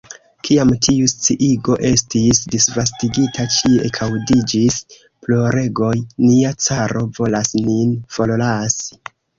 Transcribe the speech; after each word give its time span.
Kiam 0.47 0.69
tiu 0.85 1.09
sciigo 1.11 1.75
estis 1.89 2.39
disvastigita, 2.55 3.47
ĉie 3.57 3.85
ekaŭdiĝis 3.91 4.81
ploregoj: 5.03 5.95
"nia 6.27 6.57
caro 6.69 7.09
volas 7.21 7.57
nin 7.71 7.97
forlasi!» 8.19 9.03